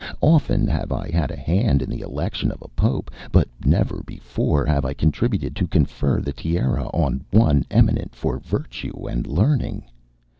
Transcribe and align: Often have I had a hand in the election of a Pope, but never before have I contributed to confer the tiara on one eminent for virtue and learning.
Often 0.19 0.65
have 0.67 0.91
I 0.91 1.11
had 1.11 1.29
a 1.29 1.35
hand 1.35 1.83
in 1.83 1.87
the 1.91 2.01
election 2.01 2.49
of 2.51 2.59
a 2.63 2.69
Pope, 2.69 3.11
but 3.31 3.47
never 3.63 4.01
before 4.03 4.65
have 4.65 4.83
I 4.83 4.95
contributed 4.95 5.55
to 5.57 5.67
confer 5.67 6.21
the 6.21 6.33
tiara 6.33 6.85
on 6.87 7.23
one 7.29 7.65
eminent 7.69 8.15
for 8.15 8.39
virtue 8.39 9.07
and 9.07 9.27
learning. 9.27 9.83